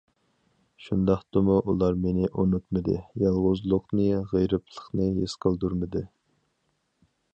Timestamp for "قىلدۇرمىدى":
5.47-6.03